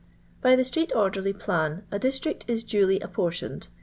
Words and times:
By 0.41 0.55
the 0.55 0.65
street 0.65 0.91
orderly 0.95 1.31
plan 1.31 1.83
a 1.91 1.99
district 1.99 2.45
is 2.47 2.63
duly 2.63 2.99
apportioned. 3.01 3.67